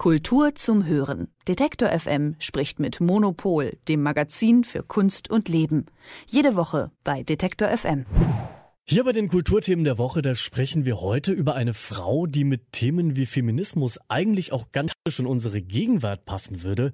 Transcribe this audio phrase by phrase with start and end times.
[0.00, 1.28] Kultur zum Hören.
[1.46, 5.84] Detektor FM spricht mit Monopol, dem Magazin für Kunst und Leben.
[6.26, 8.06] Jede Woche bei Detektor FM.
[8.86, 12.72] Hier bei den Kulturthemen der Woche, da sprechen wir heute über eine Frau, die mit
[12.72, 16.92] Themen wie Feminismus eigentlich auch ganz in unsere Gegenwart passen würde.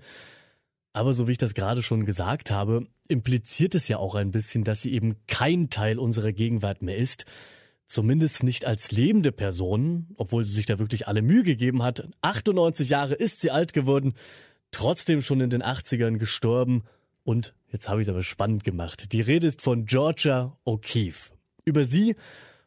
[0.93, 4.65] Aber so wie ich das gerade schon gesagt habe, impliziert es ja auch ein bisschen,
[4.65, 7.25] dass sie eben kein Teil unserer Gegenwart mehr ist.
[7.87, 12.09] Zumindest nicht als lebende Person, obwohl sie sich da wirklich alle Mühe gegeben hat.
[12.21, 14.15] 98 Jahre ist sie alt geworden,
[14.73, 16.83] trotzdem schon in den 80ern gestorben.
[17.23, 19.13] Und jetzt habe ich es aber spannend gemacht.
[19.13, 21.31] Die Rede ist von Georgia O'Keeffe.
[21.65, 22.17] Über sie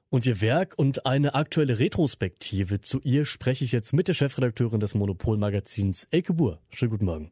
[0.09, 4.79] und ihr Werk und eine aktuelle Retrospektive zu ihr spreche ich jetzt mit der Chefredakteurin
[4.79, 6.61] des Monopol-Magazins, Elke Buhr.
[6.71, 7.31] Schönen guten Morgen.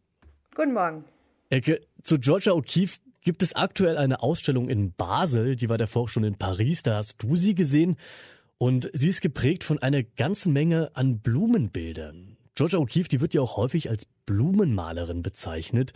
[0.56, 1.06] Guten Morgen.
[1.50, 6.24] Elke, zu Georgia O'Keeffe gibt es aktuell eine Ausstellung in Basel, die war davor schon
[6.24, 7.98] in Paris, da hast du sie gesehen.
[8.58, 12.38] Und sie ist geprägt von einer ganzen Menge an Blumenbildern.
[12.56, 15.92] Georgia O'Keeffe, die wird ja auch häufig als Blumenmalerin bezeichnet.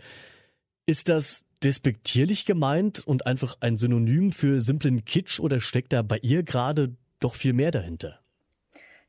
[0.84, 6.18] Ist das despektierlich gemeint und einfach ein Synonym für simplen Kitsch oder steckt da bei
[6.18, 8.21] ihr gerade doch viel mehr dahinter?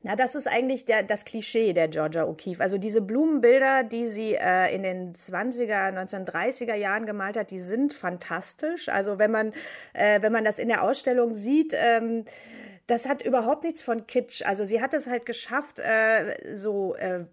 [0.05, 2.59] Na, das ist eigentlich der, das Klischee der Georgia O'Keeffe.
[2.59, 7.93] Also diese Blumenbilder, die sie äh, in den 20er, 1930er Jahren gemalt hat, die sind
[7.93, 8.89] fantastisch.
[8.89, 9.53] Also wenn man,
[9.93, 12.25] äh, wenn man das in der Ausstellung sieht, ähm,
[12.85, 14.41] das hat überhaupt nichts von Kitsch.
[14.45, 17.23] Also sie hat es halt geschafft, äh, so äh,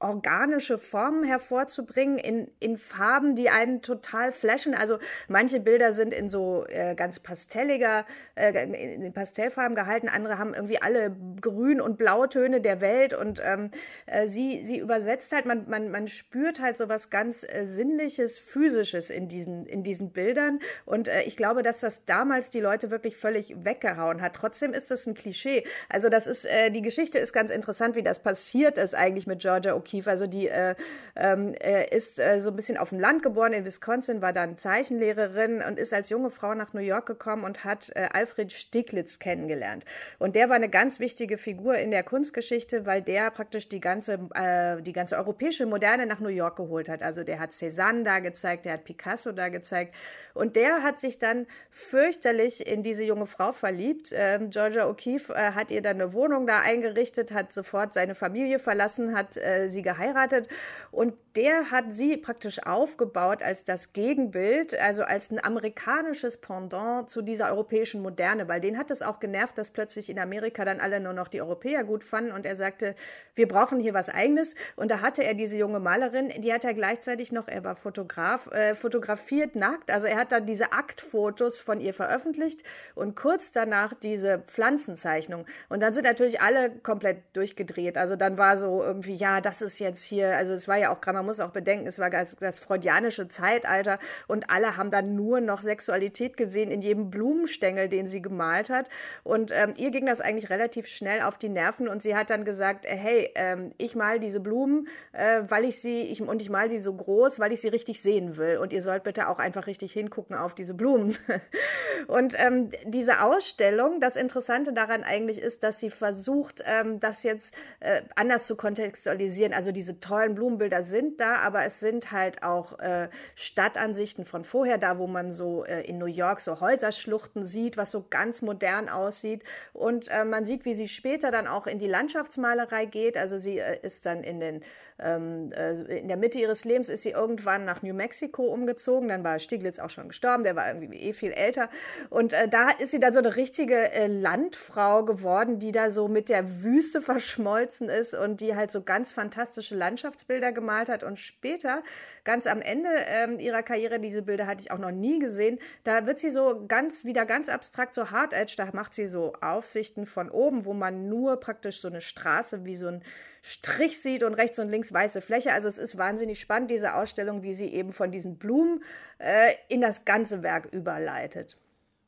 [0.00, 4.74] organische Formen hervorzubringen in, in Farben, die einen total flashen.
[4.74, 10.54] Also manche Bilder sind in so äh, ganz pastelliger, äh, in Pastellfarben gehalten, andere haben
[10.54, 13.70] irgendwie alle Grün- und Blautöne der Welt und ähm,
[14.06, 18.38] äh, sie, sie übersetzt halt, man, man, man spürt halt so was ganz äh, Sinnliches,
[18.38, 22.92] Physisches in diesen, in diesen Bildern und äh, ich glaube, dass das damals die Leute
[22.92, 24.34] wirklich völlig weggehauen hat.
[24.34, 25.64] Trotzdem ist das ein Klischee.
[25.88, 29.40] Also das ist, äh, die Geschichte ist ganz interessant, wie das passiert ist eigentlich mit
[29.40, 30.10] Georgia O'Keeffe O'Keeffe.
[30.10, 30.74] Also die äh,
[31.14, 35.62] äh, ist äh, so ein bisschen auf dem Land geboren in Wisconsin, war dann Zeichenlehrerin
[35.62, 39.84] und ist als junge Frau nach New York gekommen und hat äh, Alfred Stieglitz kennengelernt.
[40.18, 44.18] Und der war eine ganz wichtige Figur in der Kunstgeschichte, weil der praktisch die ganze,
[44.34, 47.02] äh, die ganze europäische Moderne nach New York geholt hat.
[47.02, 49.94] Also der hat Cézanne da gezeigt, der hat Picasso da gezeigt.
[50.34, 54.12] Und der hat sich dann fürchterlich in diese junge Frau verliebt.
[54.14, 58.58] Ähm, Georgia O'Keeffe äh, hat ihr dann eine Wohnung da eingerichtet, hat sofort seine Familie
[58.58, 60.48] verlassen, hat äh, sie geheiratet.
[60.90, 67.22] Und der hat sie praktisch aufgebaut als das Gegenbild, also als ein amerikanisches Pendant zu
[67.22, 70.98] dieser europäischen Moderne, weil den hat es auch genervt, dass plötzlich in Amerika dann alle
[70.98, 72.32] nur noch die Europäer gut fanden.
[72.32, 72.96] Und er sagte,
[73.36, 74.56] wir brauchen hier was eigenes.
[74.74, 78.50] Und da hatte er diese junge Malerin, die hat er gleichzeitig noch, er war Fotograf,
[78.50, 82.64] äh, fotografiert nackt, also er hat dann diese Aktfotos von ihr veröffentlicht
[82.96, 85.46] und kurz danach diese Pflanzenzeichnung.
[85.68, 89.78] Und dann sind natürlich alle komplett durchgedreht, also dann war so irgendwie, ja, das ist
[89.78, 92.58] jetzt hier, also es war ja auch, man muss auch bedenken, es war das, das
[92.58, 98.22] freudianische Zeitalter und alle haben dann nur noch Sexualität gesehen in jedem Blumenstängel, den sie
[98.22, 98.86] gemalt hat.
[99.24, 102.44] Und ähm, ihr ging das eigentlich relativ schnell auf die Nerven und sie hat dann
[102.44, 106.48] gesagt, äh, hey, ähm, ich mal diese Blumen, äh, weil ich sie, ich, und ich
[106.48, 108.56] mal sie so groß, weil ich sie richtig sehen will.
[108.56, 111.16] Und ihr sollt bitte auch einfach richtig hingucken auf diese Blumen.
[112.06, 117.54] und ähm, diese Ausstellung, das Interessante daran eigentlich ist, dass sie versucht, ähm, das jetzt
[117.80, 119.52] äh, anders zu kontextualisieren.
[119.52, 124.78] Also diese tollen Blumenbilder sind da, aber es sind halt auch äh, Stadtansichten von vorher,
[124.78, 128.88] da wo man so äh, in New York so Häuserschluchten sieht, was so ganz modern
[128.88, 129.42] aussieht.
[129.72, 133.16] Und äh, man sieht, wie sie später dann auch in die Landschaftsmalerei geht.
[133.16, 134.62] Also sie äh, ist dann in den
[135.00, 139.08] ähm, äh, in der Mitte ihres Lebens ist sie irgendwann nach New Mexico umgezogen.
[139.08, 141.70] Dann war Stieglitz auch schon gestorben, der war irgendwie eh viel älter.
[142.10, 146.28] Und äh, da ist sie dann so eine richtige Landfrau geworden, die da so mit
[146.28, 150.97] der Wüste verschmolzen ist und die halt so ganz fantastische Landschaftsbilder gemalt hat.
[151.02, 151.82] Und später,
[152.24, 156.06] ganz am Ende ähm, ihrer Karriere, diese Bilder hatte ich auch noch nie gesehen, da
[156.06, 160.06] wird sie so ganz, wieder ganz abstrakt, so Hard Edge, da macht sie so Aufsichten
[160.06, 163.02] von oben, wo man nur praktisch so eine Straße wie so ein
[163.42, 165.52] Strich sieht und rechts und links weiße Fläche.
[165.52, 168.82] Also es ist wahnsinnig spannend, diese Ausstellung, wie sie eben von diesen Blumen
[169.18, 171.56] äh, in das ganze Werk überleitet.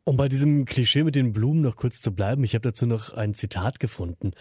[0.04, 3.14] Um bei diesem Klischee mit den Blumen noch kurz zu bleiben, ich habe dazu noch
[3.14, 4.32] ein Zitat gefunden.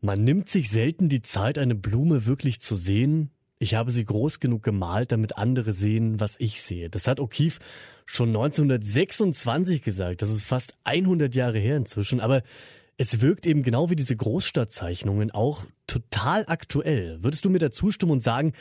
[0.00, 3.30] Man nimmt sich selten die Zeit, eine Blume wirklich zu sehen.
[3.62, 6.88] Ich habe sie groß genug gemalt, damit andere sehen, was ich sehe.
[6.88, 7.58] Das hat O'Keeffe
[8.06, 10.22] schon 1926 gesagt.
[10.22, 12.20] Das ist fast 100 Jahre her inzwischen.
[12.20, 12.42] Aber
[12.96, 17.22] es wirkt eben genau wie diese Großstadtzeichnungen auch total aktuell.
[17.22, 18.54] Würdest du mir da zustimmen und sagen,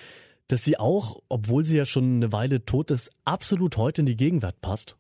[0.50, 4.18] dass sie auch, obwohl sie ja schon eine Weile tot ist, absolut heute in die
[4.18, 4.98] Gegenwart passt?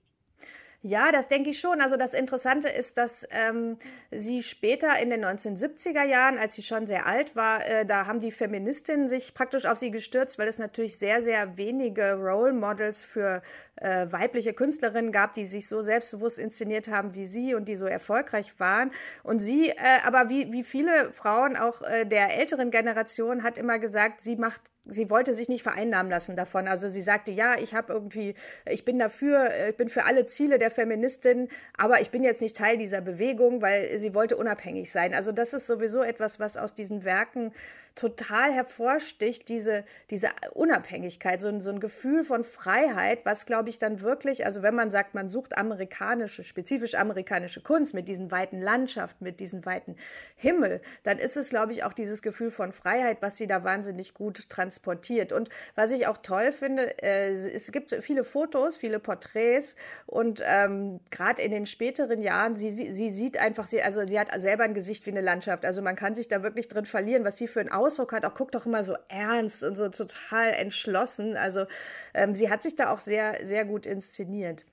[0.82, 1.82] Ja, das denke ich schon.
[1.82, 3.78] Also das Interessante ist, dass ähm,
[4.12, 8.22] sie später in den 1970er Jahren, als sie schon sehr alt war, äh, da haben
[8.22, 13.02] die Feministinnen sich praktisch auf sie gestürzt, weil es natürlich sehr, sehr wenige Role Models
[13.02, 13.42] für
[13.76, 17.86] äh, weibliche Künstlerinnen gab, die sich so selbstbewusst inszeniert haben wie sie und die so
[17.86, 18.92] erfolgreich waren.
[19.24, 23.80] Und sie, äh, aber wie, wie viele Frauen auch äh, der älteren Generation, hat immer
[23.80, 24.62] gesagt, sie macht
[24.92, 26.68] sie wollte sich nicht vereinnahmen lassen davon.
[26.68, 30.60] Also sie sagte, ja, ich habe irgendwie, ich bin dafür, ich bin für alle Ziele
[30.60, 35.14] der Feministin, aber ich bin jetzt nicht Teil dieser Bewegung, weil sie wollte unabhängig sein.
[35.14, 37.52] Also das ist sowieso etwas, was aus diesen Werken
[37.96, 43.80] total hervorsticht, diese, diese Unabhängigkeit, so ein, so ein Gefühl von Freiheit, was, glaube ich,
[43.80, 48.62] dann wirklich, also wenn man sagt, man sucht amerikanische, spezifisch amerikanische Kunst mit diesen weiten
[48.62, 49.96] Landschaften, mit diesem weiten
[50.36, 54.14] Himmel, dann ist es, glaube ich, auch dieses Gefühl von Freiheit, was sie da wahnsinnig
[54.14, 55.34] gut transportiert.
[55.34, 59.76] Und was ich auch toll finde, äh, es gibt viele Fotos, viele Porträts
[60.06, 64.20] und ähm, gerade in den späteren Jahren, sie, sie, sie sieht einfach, sie, also sie
[64.20, 67.26] hat selber ein Gesicht wie eine Landschaft, also man kann sich da wirklich drin verlieren,
[67.26, 70.52] was sie für ein Ausdruck hat, auch guckt doch immer so ernst und so total
[70.52, 71.36] entschlossen.
[71.38, 71.66] Also
[72.14, 74.66] ähm, sie hat sich da auch sehr, sehr gut inszeniert.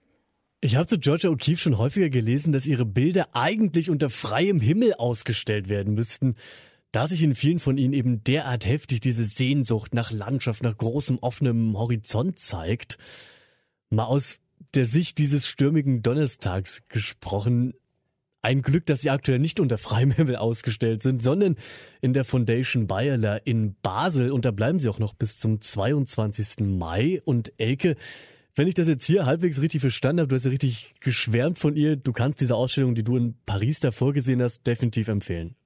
[0.60, 4.94] Ich habe zu Georgia O'Keeffe schon häufiger gelesen, dass ihre Bilder eigentlich unter freiem Himmel
[4.94, 6.34] ausgestellt werden müssten,
[6.92, 11.18] da sich in vielen von ihnen eben derart heftig diese Sehnsucht nach Landschaft, nach großem
[11.20, 12.96] offenem Horizont zeigt.
[13.90, 14.38] Mal aus
[14.74, 17.74] der Sicht dieses stürmigen Donnerstags gesprochen,
[18.46, 21.56] ein Glück, dass sie aktuell nicht unter freiem Himmel ausgestellt sind, sondern
[22.00, 24.30] in der Foundation Bayerler in Basel.
[24.30, 26.60] Und da bleiben sie auch noch bis zum 22.
[26.60, 27.20] Mai.
[27.24, 27.96] Und Elke,
[28.54, 31.74] wenn ich das jetzt hier halbwegs richtig verstanden habe, du hast ja richtig geschwärmt von
[31.74, 31.96] ihr.
[31.96, 35.56] Du kannst diese Ausstellung, die du in Paris da vorgesehen hast, definitiv empfehlen.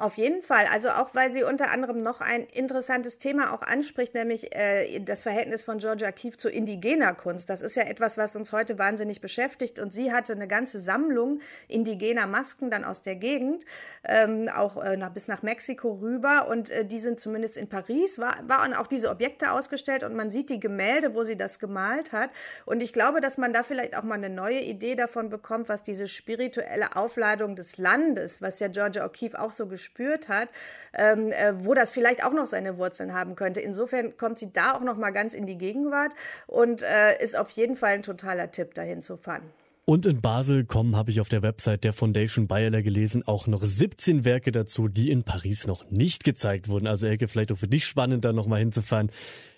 [0.00, 0.64] Auf jeden Fall.
[0.64, 5.24] Also auch, weil sie unter anderem noch ein interessantes Thema auch anspricht, nämlich äh, das
[5.24, 7.50] Verhältnis von Georgia Keefe zur indigener Kunst.
[7.50, 9.78] Das ist ja etwas, was uns heute wahnsinnig beschäftigt.
[9.78, 13.66] Und sie hatte eine ganze Sammlung indigener Masken dann aus der Gegend,
[14.02, 16.48] ähm, auch äh, nach, bis nach Mexiko rüber.
[16.48, 20.30] Und äh, die sind zumindest in Paris, war, waren auch diese Objekte ausgestellt und man
[20.30, 22.30] sieht die Gemälde, wo sie das gemalt hat.
[22.64, 25.82] Und ich glaube, dass man da vielleicht auch mal eine neue Idee davon bekommt, was
[25.82, 30.48] diese spirituelle Aufladung des Landes, was ja Georgia O'Keeffe auch so gespielt gespürt hat,
[30.94, 33.60] ähm, äh, wo das vielleicht auch noch seine Wurzeln haben könnte.
[33.60, 36.12] Insofern kommt sie da auch noch mal ganz in die Gegenwart
[36.46, 39.42] und äh, ist auf jeden Fall ein totaler Tipp, dahin zu fahren.
[39.84, 43.62] Und in Basel kommen, habe ich auf der Website der Foundation Bayerler gelesen, auch noch
[43.62, 46.86] 17 Werke dazu, die in Paris noch nicht gezeigt wurden.
[46.86, 49.10] Also Elke, vielleicht auch für dich spannend, da nochmal hinzufahren.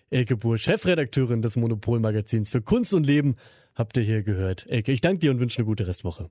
[0.08, 3.37] Elke Buhr, Chefredakteurin des Monopolmagazins für Kunst und Leben,
[3.75, 4.67] habt ihr hier gehört.
[4.70, 6.31] Elke, ich danke dir und wünsche eine gute Restwoche.